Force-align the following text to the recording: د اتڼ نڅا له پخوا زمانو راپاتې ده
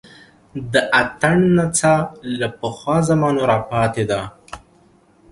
د 0.71 0.73
اتڼ 1.01 1.35
نڅا 1.57 1.95
له 2.39 2.47
پخوا 2.59 2.97
زمانو 3.09 3.41
راپاتې 3.51 4.03
ده 4.09 4.21